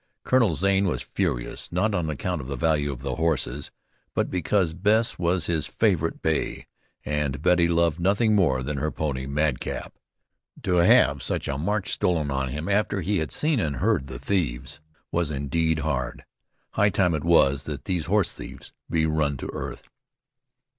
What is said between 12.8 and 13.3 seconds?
he had